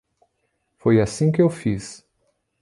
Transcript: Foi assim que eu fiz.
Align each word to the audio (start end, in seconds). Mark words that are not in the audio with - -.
Foi 0.79 0.99
assim 0.99 1.31
que 1.31 1.43
eu 1.43 1.47
fiz. 1.47 2.03